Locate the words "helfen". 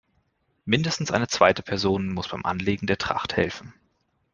3.37-3.71